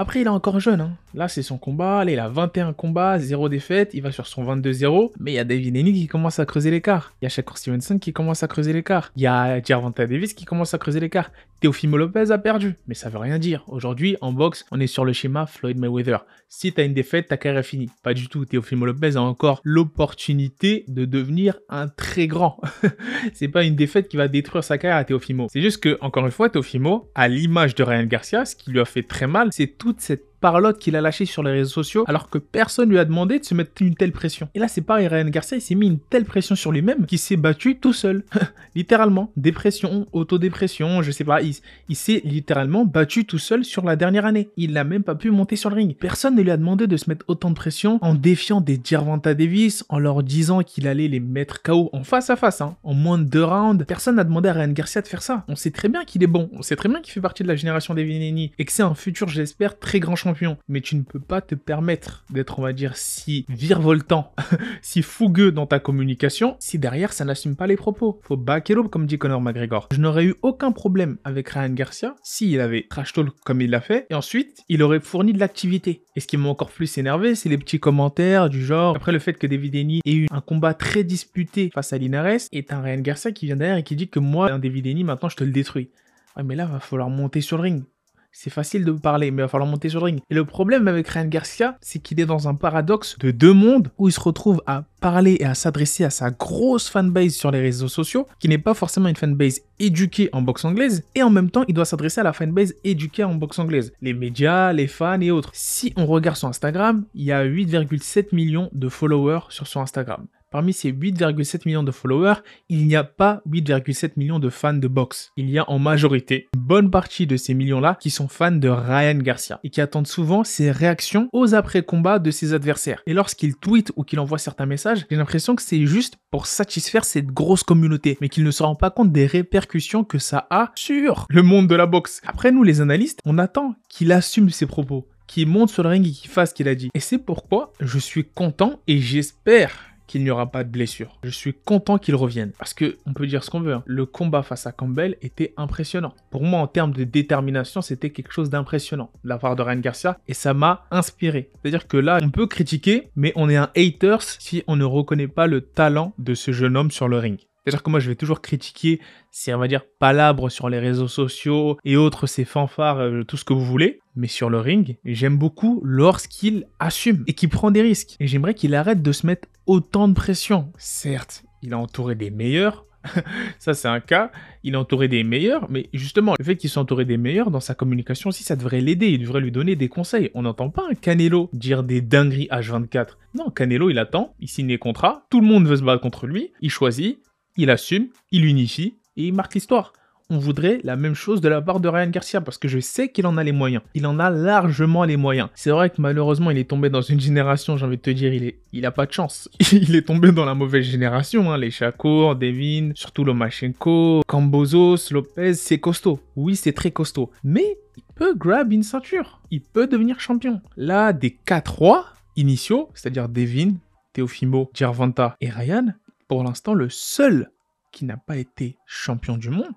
Après, 0.00 0.20
il 0.20 0.26
est 0.26 0.30
encore 0.30 0.60
jeune. 0.60 0.80
Hein. 0.80 0.96
Là, 1.12 1.26
c'est 1.26 1.42
son 1.42 1.58
combat. 1.58 2.04
Il 2.06 2.20
a 2.20 2.28
21 2.28 2.72
combats, 2.72 3.18
0 3.18 3.48
défaite. 3.48 3.90
Il 3.94 4.02
va 4.02 4.12
sur 4.12 4.28
son 4.28 4.44
22-0. 4.44 5.10
Mais 5.18 5.32
il 5.32 5.34
y 5.34 5.38
a 5.40 5.44
David 5.44 5.76
Henry 5.76 5.92
qui 5.92 6.06
commence 6.06 6.38
à 6.38 6.46
creuser 6.46 6.70
l'écart. 6.70 7.14
Il 7.20 7.24
y 7.24 7.26
a 7.26 7.28
Shakur 7.28 7.58
Stevenson 7.58 7.98
qui 7.98 8.12
commence 8.12 8.44
à 8.44 8.48
creuser 8.48 8.72
l'écart. 8.72 9.10
Il 9.16 9.22
y 9.22 9.26
a 9.26 9.60
Gervonta 9.60 10.06
Davis 10.06 10.34
qui 10.34 10.44
commence 10.44 10.72
à 10.72 10.78
creuser 10.78 11.00
l'écart. 11.00 11.32
Teofimo 11.60 11.96
Lopez 11.96 12.30
a 12.30 12.38
perdu. 12.38 12.76
Mais 12.86 12.94
ça 12.94 13.08
veut 13.08 13.18
rien 13.18 13.40
dire. 13.40 13.64
Aujourd'hui, 13.66 14.16
en 14.20 14.32
boxe, 14.32 14.64
on 14.70 14.78
est 14.78 14.86
sur 14.86 15.04
le 15.04 15.12
schéma 15.12 15.46
Floyd 15.46 15.76
Mayweather. 15.76 16.24
Si 16.48 16.72
t'as 16.72 16.84
une 16.84 16.94
défaite, 16.94 17.28
ta 17.28 17.36
carrière 17.36 17.60
est 17.60 17.64
finie. 17.64 17.90
Pas 18.04 18.14
du 18.14 18.28
tout. 18.28 18.44
Teofimo 18.44 18.86
Lopez 18.86 19.16
a 19.16 19.22
encore 19.22 19.60
l'opportunité 19.64 20.84
de 20.86 21.04
devenir 21.04 21.58
un 21.68 21.88
très 21.88 22.28
grand. 22.28 22.60
c'est 23.34 23.48
pas 23.48 23.64
une 23.64 23.74
défaite 23.74 24.08
qui 24.08 24.16
va 24.16 24.28
détruire 24.28 24.62
sa 24.62 24.78
carrière 24.78 24.98
à 24.98 25.04
Teofimo. 25.04 25.48
C'est 25.50 25.60
juste 25.60 25.82
que, 25.82 25.98
encore 26.00 26.24
une 26.24 26.30
fois, 26.30 26.48
Teofimo, 26.48 27.10
à 27.16 27.26
l'image 27.26 27.74
de 27.74 27.82
Ryan 27.82 28.04
Garcia, 28.04 28.44
ce 28.44 28.54
qui 28.54 28.70
lui 28.70 28.78
a 28.78 28.84
fait 28.84 29.02
très 29.02 29.26
mal, 29.26 29.48
c'est 29.50 29.76
toute 29.88 30.02
cette 30.02 30.27
parlotte 30.40 30.78
qu'il 30.78 30.96
a 30.96 31.00
lâché 31.00 31.24
sur 31.24 31.42
les 31.42 31.52
réseaux 31.52 31.70
sociaux 31.70 32.04
alors 32.06 32.30
que 32.30 32.38
personne 32.38 32.90
lui 32.90 32.98
a 32.98 33.04
demandé 33.04 33.38
de 33.38 33.44
se 33.44 33.54
mettre 33.54 33.72
une 33.80 33.94
telle 33.94 34.12
pression. 34.12 34.48
Et 34.54 34.58
là, 34.58 34.68
c'est 34.68 34.82
pareil, 34.82 35.08
Ryan 35.08 35.28
Garcia, 35.28 35.56
il 35.56 35.60
s'est 35.60 35.74
mis 35.74 35.86
une 35.86 35.98
telle 35.98 36.24
pression 36.24 36.54
sur 36.54 36.72
lui-même 36.72 37.06
qu'il 37.06 37.18
s'est 37.18 37.36
battu 37.36 37.76
tout 37.76 37.92
seul. 37.92 38.24
littéralement. 38.74 39.32
Dépression, 39.36 40.06
autodépression, 40.12 41.02
je 41.02 41.10
sais 41.10 41.24
pas. 41.24 41.40
Il, 41.42 41.96
s'est 41.96 42.20
littéralement 42.24 42.84
battu 42.84 43.24
tout 43.24 43.38
seul 43.38 43.64
sur 43.64 43.84
la 43.84 43.96
dernière 43.96 44.24
année. 44.24 44.50
Il 44.56 44.72
n'a 44.72 44.84
même 44.84 45.02
pas 45.02 45.14
pu 45.14 45.30
monter 45.30 45.56
sur 45.56 45.70
le 45.70 45.76
ring. 45.76 45.96
Personne 45.96 46.36
ne 46.36 46.42
lui 46.42 46.50
a 46.50 46.56
demandé 46.56 46.86
de 46.86 46.96
se 46.96 47.10
mettre 47.10 47.24
autant 47.28 47.50
de 47.50 47.54
pression 47.54 47.98
en 48.02 48.14
défiant 48.14 48.60
des 48.60 48.80
Gervonta 48.82 49.34
Davis, 49.34 49.84
en 49.88 49.98
leur 49.98 50.22
disant 50.22 50.62
qu'il 50.62 50.86
allait 50.86 51.08
les 51.08 51.20
mettre 51.20 51.62
KO 51.62 51.90
en 51.92 52.04
face 52.04 52.30
à 52.30 52.36
face, 52.36 52.60
hein, 52.60 52.76
en 52.84 52.94
moins 52.94 53.18
de 53.18 53.24
deux 53.24 53.44
rounds. 53.44 53.84
Personne 53.84 54.16
n'a 54.16 54.24
demandé 54.24 54.48
à 54.48 54.52
Ryan 54.52 54.68
Garcia 54.68 55.02
de 55.02 55.08
faire 55.08 55.22
ça. 55.22 55.44
On 55.48 55.56
sait 55.56 55.70
très 55.70 55.88
bien 55.88 56.04
qu'il 56.04 56.22
est 56.22 56.28
bon. 56.28 56.48
On 56.52 56.62
sait 56.62 56.76
très 56.76 56.88
bien 56.88 57.00
qu'il 57.00 57.12
fait 57.12 57.20
partie 57.20 57.42
de 57.42 57.48
la 57.48 57.56
génération 57.56 57.94
des 57.94 58.04
Vineni 58.04 58.52
et 58.58 58.64
que 58.64 58.72
c'est 58.72 58.82
un 58.82 58.94
futur, 58.94 59.28
j'espère, 59.28 59.78
très 59.78 60.00
grand 60.00 60.16
champion 60.16 60.27
mais 60.68 60.80
tu 60.80 60.96
ne 60.96 61.02
peux 61.02 61.20
pas 61.20 61.40
te 61.40 61.54
permettre 61.54 62.24
d'être, 62.30 62.58
on 62.58 62.62
va 62.62 62.72
dire, 62.72 62.96
si 62.96 63.46
virevoltant, 63.48 64.32
si 64.82 65.02
fougueux 65.02 65.52
dans 65.52 65.66
ta 65.66 65.78
communication, 65.78 66.56
si 66.58 66.78
derrière 66.78 67.12
ça 67.12 67.24
n'assume 67.24 67.56
pas 67.56 67.66
les 67.66 67.76
propos. 67.76 68.20
Faut 68.22 68.36
back 68.36 68.70
it 68.70 68.78
comme 68.90 69.06
dit 69.06 69.18
Conor 69.18 69.40
McGregor. 69.40 69.88
Je 69.92 70.00
n'aurais 70.00 70.24
eu 70.24 70.34
aucun 70.42 70.72
problème 70.72 71.18
avec 71.24 71.48
Ryan 71.48 71.70
Garcia 71.70 72.14
s'il 72.22 72.60
avait 72.60 72.86
trash 72.88 73.12
talk 73.12 73.34
comme 73.44 73.60
il 73.60 73.70
l'a 73.70 73.80
fait, 73.80 74.06
et 74.10 74.14
ensuite, 74.14 74.64
il 74.68 74.82
aurait 74.82 75.00
fourni 75.00 75.32
de 75.32 75.38
l'activité. 75.38 76.02
Et 76.16 76.20
ce 76.20 76.26
qui 76.26 76.36
m'a 76.36 76.48
encore 76.48 76.70
plus 76.70 76.98
énervé, 76.98 77.34
c'est 77.34 77.48
les 77.48 77.58
petits 77.58 77.80
commentaires 77.80 78.48
du 78.48 78.64
genre, 78.64 78.96
après 78.96 79.12
le 79.12 79.18
fait 79.18 79.34
que 79.34 79.46
David 79.46 79.74
Eni 79.74 80.00
ait 80.04 80.14
eu 80.14 80.26
un 80.30 80.40
combat 80.40 80.74
très 80.74 81.04
disputé 81.04 81.70
face 81.74 81.92
à 81.92 81.98
Linares, 81.98 82.48
et 82.52 82.64
un 82.70 82.80
Ryan 82.80 83.00
Garcia 83.00 83.32
qui 83.32 83.46
vient 83.46 83.56
derrière 83.56 83.76
et 83.76 83.82
qui 83.82 83.96
dit 83.96 84.08
que 84.08 84.18
moi, 84.18 84.50
un 84.52 84.58
David 84.58 84.86
Eni, 84.86 85.04
maintenant 85.04 85.28
je 85.28 85.36
te 85.36 85.44
le 85.44 85.50
détruis. 85.50 85.90
Ouais, 86.36 86.42
mais 86.42 86.54
là, 86.54 86.66
va 86.66 86.80
falloir 86.80 87.10
monter 87.10 87.40
sur 87.40 87.56
le 87.56 87.62
ring. 87.64 87.84
C'est 88.30 88.50
facile 88.50 88.84
de 88.84 88.92
parler, 88.92 89.30
mais 89.30 89.40
il 89.40 89.44
va 89.44 89.48
falloir 89.48 89.68
monter 89.68 89.88
sur 89.88 90.00
le 90.00 90.04
ring. 90.06 90.20
Et 90.30 90.34
le 90.34 90.44
problème 90.44 90.86
avec 90.86 91.08
Ryan 91.08 91.24
Garcia, 91.24 91.76
c'est 91.80 91.98
qu'il 91.98 92.20
est 92.20 92.26
dans 92.26 92.46
un 92.46 92.54
paradoxe 92.54 93.18
de 93.18 93.30
deux 93.30 93.52
mondes 93.52 93.90
où 93.98 94.08
il 94.08 94.12
se 94.12 94.20
retrouve 94.20 94.62
à 94.66 94.84
parler 95.00 95.38
et 95.40 95.44
à 95.44 95.54
s'adresser 95.54 96.04
à 96.04 96.10
sa 96.10 96.30
grosse 96.30 96.88
fanbase 96.88 97.32
sur 97.32 97.50
les 97.50 97.60
réseaux 97.60 97.88
sociaux, 97.88 98.26
qui 98.38 98.48
n'est 98.48 98.58
pas 98.58 98.74
forcément 98.74 99.08
une 99.08 99.16
fanbase 99.16 99.60
éduquée 99.78 100.28
en 100.32 100.42
boxe 100.42 100.64
anglaise, 100.64 101.04
et 101.14 101.22
en 101.22 101.30
même 101.30 101.50
temps, 101.50 101.64
il 101.68 101.74
doit 101.74 101.84
s'adresser 101.84 102.20
à 102.20 102.24
la 102.24 102.32
fanbase 102.32 102.74
éduquée 102.84 103.24
en 103.24 103.34
boxe 103.34 103.58
anglaise, 103.58 103.92
les 104.02 104.12
médias, 104.12 104.72
les 104.72 104.86
fans 104.86 105.20
et 105.20 105.30
autres. 105.30 105.50
Si 105.54 105.92
on 105.96 106.06
regarde 106.06 106.36
son 106.36 106.48
Instagram, 106.48 107.04
il 107.14 107.24
y 107.24 107.32
a 107.32 107.44
8,7 107.44 108.34
millions 108.34 108.68
de 108.72 108.88
followers 108.88 109.46
sur 109.50 109.66
son 109.66 109.80
Instagram. 109.80 110.26
Parmi 110.50 110.72
ces 110.72 110.90
8,7 110.90 111.66
millions 111.66 111.82
de 111.82 111.90
followers, 111.90 112.40
il 112.70 112.86
n'y 112.86 112.96
a 112.96 113.04
pas 113.04 113.42
8,7 113.46 114.12
millions 114.16 114.38
de 114.38 114.48
fans 114.48 114.72
de 114.72 114.88
boxe. 114.88 115.30
Il 115.36 115.50
y 115.50 115.58
a 115.58 115.68
en 115.68 115.78
majorité 115.78 116.48
bonne 116.56 116.90
partie 116.90 117.26
de 117.26 117.36
ces 117.36 117.52
millions-là 117.52 117.98
qui 118.00 118.08
sont 118.08 118.28
fans 118.28 118.50
de 118.50 118.70
Ryan 118.70 119.18
Garcia 119.18 119.60
et 119.62 119.68
qui 119.68 119.82
attendent 119.82 120.06
souvent 120.06 120.44
ses 120.44 120.70
réactions 120.70 121.28
aux 121.34 121.54
après-combats 121.54 122.18
de 122.18 122.30
ses 122.30 122.54
adversaires. 122.54 123.02
Et 123.06 123.12
lorsqu'il 123.12 123.56
tweet 123.56 123.92
ou 123.96 124.04
qu'il 124.04 124.20
envoie 124.20 124.38
certains 124.38 124.64
messages, 124.64 125.04
j'ai 125.10 125.16
l'impression 125.16 125.54
que 125.54 125.60
c'est 125.60 125.84
juste 125.84 126.16
pour 126.30 126.46
satisfaire 126.46 127.04
cette 127.04 127.26
grosse 127.26 127.62
communauté, 127.62 128.16
mais 128.22 128.30
qu'il 128.30 128.44
ne 128.44 128.50
se 128.50 128.62
rend 128.62 128.74
pas 128.74 128.90
compte 128.90 129.12
des 129.12 129.26
répercussions 129.26 130.02
que 130.02 130.18
ça 130.18 130.46
a 130.48 130.72
sur 130.76 131.26
le 131.28 131.42
monde 131.42 131.68
de 131.68 131.74
la 131.74 131.84
boxe. 131.84 132.22
Après 132.26 132.52
nous, 132.52 132.62
les 132.62 132.80
analystes, 132.80 133.20
on 133.26 133.36
attend 133.36 133.74
qu'il 133.90 134.12
assume 134.12 134.48
ses 134.48 134.64
propos 134.64 135.06
qu'il 135.26 135.46
monte 135.46 135.68
sur 135.68 135.82
le 135.82 135.90
ring 135.90 136.06
et 136.06 136.10
qu'il 136.10 136.30
fasse 136.30 136.50
ce 136.50 136.54
qu'il 136.54 136.68
a 136.68 136.74
dit. 136.74 136.88
Et 136.94 137.00
c'est 137.00 137.18
pourquoi 137.18 137.74
je 137.80 137.98
suis 137.98 138.24
content 138.24 138.80
et 138.88 138.98
j'espère 138.98 139.87
qu'il 140.08 140.24
n'y 140.24 140.30
aura 140.30 140.50
pas 140.50 140.64
de 140.64 140.70
blessure. 140.70 141.16
Je 141.22 141.30
suis 141.30 141.54
content 141.54 141.98
qu'il 141.98 142.16
revienne. 142.16 142.50
Parce 142.58 142.74
que, 142.74 142.96
on 143.06 143.12
peut 143.12 143.28
dire 143.28 143.44
ce 143.44 143.50
qu'on 143.50 143.60
veut, 143.60 143.74
hein. 143.74 143.84
le 143.86 144.06
combat 144.06 144.42
face 144.42 144.66
à 144.66 144.72
Campbell 144.72 145.16
était 145.22 145.54
impressionnant. 145.56 146.14
Pour 146.30 146.42
moi, 146.42 146.58
en 146.58 146.66
termes 146.66 146.92
de 146.92 147.04
détermination, 147.04 147.82
c'était 147.82 148.10
quelque 148.10 148.32
chose 148.32 148.50
d'impressionnant 148.50 149.10
de 149.22 149.28
la 149.28 149.38
de 149.38 149.62
Ryan 149.62 149.78
Garcia 149.78 150.18
et 150.26 150.34
ça 150.34 150.54
m'a 150.54 150.86
inspiré. 150.90 151.50
C'est-à-dire 151.62 151.86
que 151.86 151.96
là, 151.96 152.18
on 152.22 152.30
peut 152.30 152.46
critiquer, 152.46 153.10
mais 153.14 153.32
on 153.36 153.48
est 153.48 153.56
un 153.56 153.70
haters 153.76 154.22
si 154.22 154.64
on 154.66 154.76
ne 154.76 154.84
reconnaît 154.84 155.28
pas 155.28 155.46
le 155.46 155.60
talent 155.60 156.12
de 156.18 156.34
ce 156.34 156.50
jeune 156.50 156.76
homme 156.76 156.90
sur 156.90 157.08
le 157.08 157.18
ring. 157.18 157.38
C'est-à-dire 157.64 157.82
que 157.82 157.90
moi, 157.90 158.00
je 158.00 158.08
vais 158.08 158.14
toujours 158.14 158.40
critiquer 158.40 159.00
ces, 159.30 159.52
on 159.54 159.58
va 159.58 159.68
dire, 159.68 159.82
palabres 159.98 160.50
sur 160.50 160.68
les 160.68 160.78
réseaux 160.78 161.08
sociaux 161.08 161.78
et 161.84 161.96
autres, 161.96 162.26
ces 162.26 162.44
fanfares, 162.44 162.98
euh, 162.98 163.24
tout 163.24 163.36
ce 163.36 163.44
que 163.44 163.52
vous 163.52 163.64
voulez. 163.64 164.00
Mais 164.16 164.28
sur 164.28 164.50
le 164.50 164.58
ring, 164.58 164.96
j'aime 165.04 165.36
beaucoup 165.36 165.80
lorsqu'il 165.84 166.66
assume 166.78 167.24
et 167.26 167.34
qu'il 167.34 167.48
prend 167.48 167.70
des 167.70 167.82
risques. 167.82 168.16
Et 168.20 168.26
j'aimerais 168.26 168.54
qu'il 168.54 168.74
arrête 168.74 169.02
de 169.02 169.12
se 169.12 169.26
mettre 169.26 169.48
autant 169.66 170.08
de 170.08 170.14
pression. 170.14 170.72
Certes, 170.78 171.44
il 171.62 171.72
a 171.74 171.78
entouré 171.78 172.14
des 172.14 172.30
meilleurs, 172.30 172.84
ça, 173.58 173.74
c'est 173.74 173.88
un 173.88 174.00
cas. 174.00 174.30
Il 174.62 174.74
est 174.74 174.76
entouré 174.76 175.08
des 175.08 175.24
meilleurs, 175.24 175.70
mais 175.70 175.88
justement, 175.92 176.34
le 176.38 176.44
fait 176.44 176.56
qu'il 176.56 176.70
soit 176.70 176.82
entouré 176.82 177.04
des 177.04 177.16
meilleurs 177.16 177.50
dans 177.50 177.60
sa 177.60 177.74
communication 177.74 178.28
aussi, 178.30 178.42
ça 178.42 178.56
devrait 178.56 178.80
l'aider. 178.80 179.08
Il 179.08 179.20
devrait 179.20 179.40
lui 179.40 179.52
donner 179.52 179.76
des 179.76 179.88
conseils. 179.88 180.30
On 180.34 180.42
n'entend 180.42 180.70
pas 180.70 180.84
un 180.90 180.94
Canelo 180.94 181.48
dire 181.52 181.82
des 181.82 182.00
dingueries 182.00 182.48
H24. 182.50 183.10
Non, 183.34 183.50
Canelo, 183.50 183.90
il 183.90 183.98
attend, 183.98 184.34
il 184.40 184.48
signe 184.48 184.68
les 184.68 184.78
contrats, 184.78 185.26
tout 185.30 185.40
le 185.40 185.46
monde 185.46 185.66
veut 185.66 185.76
se 185.76 185.82
battre 185.82 186.00
contre 186.00 186.26
lui, 186.26 186.52
il 186.60 186.70
choisit, 186.70 187.20
il 187.58 187.68
assume, 187.68 188.08
il 188.32 188.46
unifie 188.46 188.94
et 189.18 189.26
il 189.26 189.34
marque 189.34 189.54
l'histoire 189.54 189.92
on 190.30 190.38
voudrait 190.38 190.80
la 190.84 190.96
même 190.96 191.14
chose 191.14 191.40
de 191.40 191.48
la 191.48 191.62
part 191.62 191.80
de 191.80 191.88
Ryan 191.88 192.10
Garcia 192.10 192.40
parce 192.40 192.58
que 192.58 192.68
je 192.68 192.78
sais 192.80 193.10
qu'il 193.10 193.26
en 193.26 193.38
a 193.38 193.44
les 193.44 193.52
moyens. 193.52 193.82
Il 193.94 194.06
en 194.06 194.18
a 194.18 194.28
largement 194.28 195.04
les 195.04 195.16
moyens. 195.16 195.48
C'est 195.54 195.70
vrai 195.70 195.88
que 195.88 196.00
malheureusement, 196.00 196.50
il 196.50 196.58
est 196.58 196.68
tombé 196.68 196.90
dans 196.90 197.00
une 197.00 197.20
génération, 197.20 197.76
j'ai 197.76 197.86
envie 197.86 197.96
de 197.96 198.02
te 198.02 198.10
dire, 198.10 198.34
il, 198.34 198.44
est, 198.44 198.58
il 198.72 198.84
a 198.84 198.90
pas 198.90 199.06
de 199.06 199.12
chance. 199.12 199.48
il 199.72 199.96
est 199.96 200.02
tombé 200.02 200.30
dans 200.30 200.44
la 200.44 200.54
mauvaise 200.54 200.84
génération. 200.84 201.50
Hein. 201.50 201.56
Les 201.56 201.70
Shakur, 201.70 202.36
Devin, 202.36 202.90
surtout 202.94 203.24
Lomachenko, 203.24 204.22
Cambozos, 204.26 205.10
Lopez, 205.10 205.54
c'est 205.54 205.78
costaud. 205.78 206.20
Oui, 206.36 206.56
c'est 206.56 206.72
très 206.72 206.90
costaud. 206.90 207.30
Mais 207.42 207.78
il 207.96 208.02
peut 208.14 208.34
grab 208.34 208.72
une 208.72 208.82
ceinture. 208.82 209.40
Il 209.50 209.62
peut 209.62 209.86
devenir 209.86 210.20
champion. 210.20 210.60
Là, 210.76 211.14
des 211.14 211.30
4 211.30 211.74
rois 211.74 212.06
initiaux, 212.36 212.90
c'est-à-dire 212.92 213.30
Devin, 213.30 213.72
Teofimo, 214.12 214.70
Gervonta 214.74 215.36
et 215.40 215.48
Ryan, 215.48 215.94
pour 216.28 216.44
l'instant, 216.44 216.74
le 216.74 216.90
seul 216.90 217.50
qui 217.90 218.04
n'a 218.04 218.18
pas 218.18 218.36
été 218.36 218.76
champion 218.86 219.38
du 219.38 219.50
monde, 219.50 219.72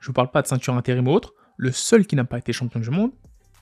je 0.00 0.06
vous 0.08 0.12
parle 0.14 0.30
pas 0.30 0.42
de 0.42 0.46
ceinture 0.46 0.74
intérim 0.74 1.06
ou 1.06 1.12
autre, 1.12 1.34
le 1.56 1.72
seul 1.72 2.06
qui 2.06 2.16
n'a 2.16 2.24
pas 2.24 2.38
été 2.38 2.52
champion 2.52 2.80
du 2.80 2.90
monde, 2.90 3.12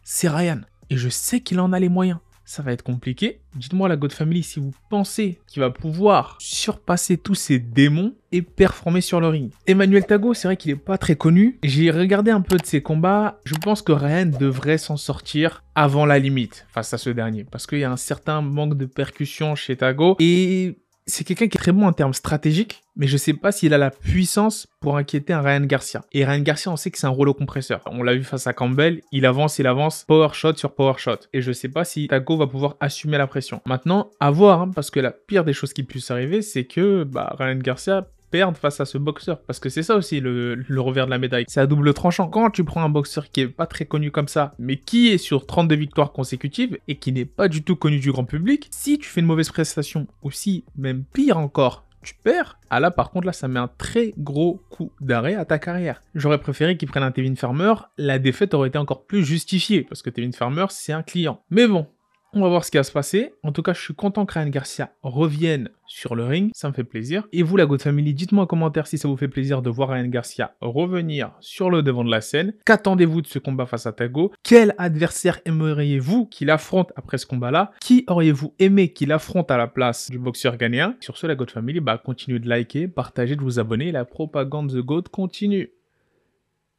c'est 0.04 0.28
Ryan. 0.28 0.60
Et 0.88 0.96
je 0.96 1.08
sais 1.08 1.40
qu'il 1.40 1.58
en 1.58 1.72
a 1.72 1.80
les 1.80 1.88
moyens. 1.88 2.18
Ça 2.44 2.62
va 2.62 2.72
être 2.72 2.84
compliqué. 2.84 3.40
Dites-moi 3.56 3.88
la 3.88 3.96
God 3.96 4.12
Family 4.12 4.44
si 4.44 4.60
vous 4.60 4.72
pensez 4.88 5.40
qu'il 5.48 5.58
va 5.58 5.70
pouvoir 5.70 6.36
surpasser 6.38 7.18
tous 7.18 7.34
ces 7.34 7.58
démons 7.58 8.14
et 8.30 8.40
performer 8.40 9.00
sur 9.00 9.20
le 9.20 9.26
ring. 9.26 9.50
Emmanuel 9.66 10.06
Tago, 10.06 10.32
c'est 10.32 10.46
vrai 10.46 10.56
qu'il 10.56 10.70
n'est 10.70 10.78
pas 10.78 10.96
très 10.96 11.16
connu. 11.16 11.58
J'ai 11.64 11.90
regardé 11.90 12.30
un 12.30 12.42
peu 12.42 12.56
de 12.56 12.64
ses 12.64 12.82
combats. 12.82 13.40
Je 13.44 13.56
pense 13.56 13.82
que 13.82 13.90
Ryan 13.90 14.26
devrait 14.26 14.78
s'en 14.78 14.96
sortir 14.96 15.64
avant 15.74 16.06
la 16.06 16.20
limite 16.20 16.66
face 16.68 16.94
à 16.94 16.98
ce 16.98 17.10
dernier. 17.10 17.42
Parce 17.42 17.66
qu'il 17.66 17.80
y 17.80 17.84
a 17.84 17.90
un 17.90 17.96
certain 17.96 18.42
manque 18.42 18.76
de 18.76 18.86
percussion 18.86 19.56
chez 19.56 19.76
Tago. 19.76 20.14
Et 20.20 20.78
c'est 21.06 21.22
quelqu'un 21.22 21.46
qui 21.46 21.56
est 21.56 21.60
très 21.60 21.72
bon 21.72 21.86
en 21.86 21.92
termes 21.92 22.14
stratégiques, 22.14 22.82
mais 22.96 23.06
je 23.06 23.16
sais 23.16 23.32
pas 23.32 23.52
s'il 23.52 23.72
a 23.72 23.78
la 23.78 23.90
puissance 23.90 24.66
pour 24.80 24.96
inquiéter 24.96 25.32
un 25.32 25.40
Ryan 25.40 25.60
Garcia. 25.60 26.04
Et 26.12 26.24
Ryan 26.24 26.40
Garcia, 26.40 26.72
on 26.72 26.76
sait 26.76 26.90
que 26.90 26.98
c'est 26.98 27.06
un 27.06 27.10
rouleau 27.10 27.32
compresseur. 27.32 27.80
On 27.86 28.02
l'a 28.02 28.14
vu 28.14 28.24
face 28.24 28.48
à 28.48 28.52
Campbell, 28.52 29.02
il 29.12 29.24
avance, 29.24 29.60
il 29.60 29.68
avance, 29.68 30.04
power 30.08 30.30
shot 30.32 30.54
sur 30.56 30.74
power 30.74 30.94
shot. 30.96 31.18
Et 31.32 31.42
je 31.42 31.52
sais 31.52 31.68
pas 31.68 31.84
si 31.84 32.08
Taco 32.08 32.36
va 32.36 32.48
pouvoir 32.48 32.76
assumer 32.80 33.18
la 33.18 33.28
pression. 33.28 33.60
Maintenant, 33.66 34.10
à 34.18 34.30
voir, 34.30 34.62
hein, 34.62 34.70
parce 34.74 34.90
que 34.90 34.98
la 34.98 35.12
pire 35.12 35.44
des 35.44 35.52
choses 35.52 35.72
qui 35.72 35.84
puissent 35.84 36.10
arriver, 36.10 36.42
c'est 36.42 36.64
que 36.64 37.04
bah, 37.04 37.36
Ryan 37.38 37.58
Garcia 37.58 38.08
perdre 38.30 38.56
face 38.56 38.80
à 38.80 38.84
ce 38.84 38.98
boxeur. 38.98 39.40
Parce 39.42 39.58
que 39.58 39.68
c'est 39.68 39.82
ça 39.82 39.96
aussi 39.96 40.20
le, 40.20 40.64
revers 40.76 41.06
de 41.06 41.10
la 41.10 41.18
médaille. 41.18 41.44
C'est 41.48 41.60
à 41.60 41.66
double 41.66 41.94
tranchant. 41.94 42.28
Quand 42.28 42.50
tu 42.50 42.64
prends 42.64 42.82
un 42.82 42.88
boxeur 42.88 43.30
qui 43.30 43.42
est 43.42 43.48
pas 43.48 43.66
très 43.66 43.84
connu 43.84 44.10
comme 44.10 44.28
ça, 44.28 44.54
mais 44.58 44.76
qui 44.76 45.08
est 45.08 45.18
sur 45.18 45.46
32 45.46 45.74
victoires 45.74 46.12
consécutives 46.12 46.78
et 46.88 46.96
qui 46.96 47.12
n'est 47.12 47.24
pas 47.24 47.48
du 47.48 47.62
tout 47.62 47.76
connu 47.76 47.98
du 47.98 48.12
grand 48.12 48.24
public, 48.24 48.68
si 48.70 48.98
tu 48.98 49.08
fais 49.08 49.20
une 49.20 49.26
mauvaise 49.26 49.50
prestation, 49.50 50.06
ou 50.22 50.30
si, 50.30 50.64
même 50.76 51.04
pire 51.12 51.38
encore, 51.38 51.86
tu 52.06 52.14
perds, 52.22 52.56
ah 52.70 52.78
là 52.78 52.92
par 52.92 53.10
contre 53.10 53.26
là 53.26 53.32
ça 53.32 53.48
met 53.48 53.58
un 53.58 53.68
très 53.78 54.14
gros 54.16 54.62
coup 54.70 54.92
d'arrêt 55.00 55.34
à 55.34 55.44
ta 55.44 55.58
carrière. 55.58 56.00
J'aurais 56.14 56.38
préféré 56.38 56.76
qu'il 56.76 56.88
prenne 56.88 57.02
un 57.02 57.10
Tevin 57.10 57.34
Farmer, 57.34 57.74
la 57.98 58.20
défaite 58.20 58.54
aurait 58.54 58.68
été 58.68 58.78
encore 58.78 59.06
plus 59.06 59.24
justifiée 59.24 59.82
parce 59.82 60.02
que 60.02 60.10
Tevin 60.10 60.30
Farmer 60.30 60.66
c'est 60.70 60.92
un 60.92 61.02
client. 61.02 61.42
Mais 61.50 61.66
bon, 61.66 61.88
on 62.32 62.40
va 62.40 62.48
voir 62.48 62.64
ce 62.64 62.70
qui 62.70 62.76
va 62.76 62.82
se 62.82 62.92
passer. 62.92 63.32
En 63.42 63.52
tout 63.52 63.62
cas, 63.62 63.72
je 63.72 63.80
suis 63.80 63.94
content 63.94 64.26
que 64.26 64.34
Ryan 64.34 64.48
Garcia 64.48 64.92
revienne 65.02 65.70
sur 65.86 66.14
le 66.14 66.24
ring. 66.24 66.50
Ça 66.54 66.68
me 66.68 66.74
fait 66.74 66.84
plaisir. 66.84 67.26
Et 67.32 67.42
vous, 67.42 67.56
la 67.56 67.66
God 67.66 67.80
Family, 67.80 68.12
dites-moi 68.12 68.44
en 68.44 68.46
commentaire 68.46 68.86
si 68.86 68.98
ça 68.98 69.08
vous 69.08 69.16
fait 69.16 69.28
plaisir 69.28 69.62
de 69.62 69.70
voir 69.70 69.88
Ryan 69.88 70.08
Garcia 70.08 70.54
revenir 70.60 71.32
sur 71.40 71.70
le 71.70 71.82
devant 71.82 72.04
de 72.04 72.10
la 72.10 72.20
scène. 72.20 72.52
Qu'attendez-vous 72.64 73.22
de 73.22 73.26
ce 73.26 73.38
combat 73.38 73.66
face 73.66 73.86
à 73.86 73.92
Tago? 73.92 74.32
Quel 74.42 74.74
adversaire 74.76 75.40
aimeriez-vous 75.44 76.26
qu'il 76.26 76.50
affronte 76.50 76.92
après 76.96 77.18
ce 77.18 77.26
combat-là? 77.26 77.72
Qui 77.80 78.04
auriez-vous 78.08 78.54
aimé 78.58 78.92
qu'il 78.92 79.12
affronte 79.12 79.50
à 79.50 79.56
la 79.56 79.66
place 79.66 80.10
du 80.10 80.18
boxeur 80.18 80.56
ghanéen? 80.56 80.96
Sur 81.00 81.16
ce, 81.16 81.26
la 81.26 81.34
God 81.34 81.50
Family, 81.50 81.80
bah, 81.80 81.98
continuez 81.98 82.38
de 82.38 82.48
liker, 82.48 82.88
partager, 82.88 83.36
de 83.36 83.40
vous 83.42 83.58
abonner. 83.58 83.92
La 83.92 84.04
propagande 84.04 84.72
The 84.72 84.84
God 84.84 85.08
continue. 85.08 85.70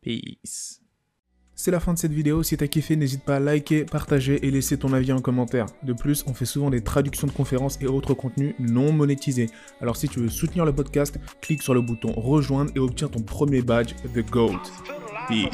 Peace. 0.01 0.81
C'est 1.59 1.71
la 1.71 1.79
fin 1.79 1.91
de 1.91 1.97
cette 1.97 2.13
vidéo, 2.13 2.43
si 2.43 2.55
t'as 2.55 2.67
kiffé 2.67 2.95
n'hésite 2.95 3.23
pas 3.23 3.37
à 3.37 3.39
liker, 3.39 3.83
partager 3.83 4.45
et 4.45 4.51
laisser 4.51 4.77
ton 4.77 4.93
avis 4.93 5.11
en 5.11 5.21
commentaire. 5.21 5.65
De 5.81 5.91
plus, 5.91 6.23
on 6.27 6.35
fait 6.35 6.45
souvent 6.45 6.69
des 6.69 6.83
traductions 6.83 7.25
de 7.25 7.31
conférences 7.31 7.79
et 7.81 7.87
autres 7.87 8.13
contenus 8.13 8.53
non 8.59 8.91
monétisés. 8.91 9.49
Alors 9.81 9.97
si 9.97 10.07
tu 10.07 10.19
veux 10.19 10.29
soutenir 10.29 10.65
le 10.65 10.73
podcast, 10.73 11.17
clique 11.41 11.63
sur 11.63 11.73
le 11.73 11.81
bouton 11.81 12.13
rejoindre 12.15 12.71
et 12.75 12.79
obtiens 12.79 13.07
ton 13.07 13.21
premier 13.21 13.63
badge 13.63 13.95
The 14.13 14.23
GOAT. 14.29 14.61
Peace. 15.27 15.49